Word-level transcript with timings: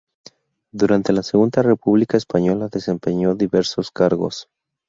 Durante 0.71 1.13
la 1.13 1.21
Segunda 1.21 1.61
República 1.61 2.17
Española 2.17 2.69
desempeñó 2.71 3.35
diversos 3.35 3.91
cargos. 3.91 4.49